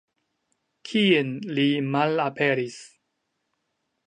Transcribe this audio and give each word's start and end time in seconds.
Kien 0.91 1.29
li 1.59 1.67
malaperis? 1.97 2.81